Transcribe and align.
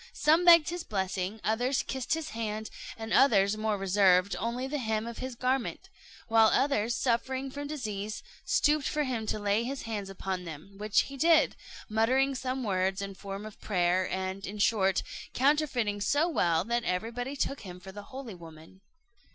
Some 0.15 0.45
begged 0.45 0.69
his 0.69 0.83
blessing, 0.83 1.39
others 1.43 1.83
kissed 1.83 2.15
his 2.15 2.29
hand, 2.29 2.71
and 2.97 3.13
others, 3.13 3.55
more 3.55 3.77
reserved, 3.77 4.35
only 4.39 4.65
the 4.65 4.79
hem 4.79 5.05
of 5.05 5.19
his 5.19 5.35
garment; 5.35 5.91
while 6.27 6.47
others, 6.47 6.95
suffering 6.95 7.51
from 7.51 7.67
disease, 7.67 8.23
stooped 8.43 8.87
for 8.87 9.03
him 9.03 9.27
to 9.27 9.37
lay 9.37 9.63
his 9.63 9.83
hands 9.83 10.09
upon 10.09 10.43
them; 10.43 10.73
which 10.79 11.01
he 11.01 11.17
did, 11.17 11.55
muttering 11.87 12.33
some 12.33 12.63
words 12.63 12.99
in 12.99 13.13
form 13.13 13.45
of 13.45 13.61
prayer, 13.61 14.09
and, 14.09 14.47
in 14.47 14.57
short, 14.57 15.03
counterfeiting 15.35 16.01
so 16.01 16.27
well, 16.27 16.63
that 16.63 16.83
everybody 16.83 17.35
took 17.35 17.59
him 17.61 17.79
for 17.79 17.91
the 17.91 18.01
holy 18.09 18.33
woman. 18.33 18.81